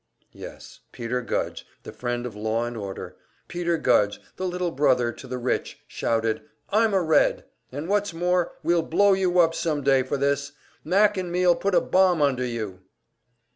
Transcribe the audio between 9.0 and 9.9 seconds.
you up some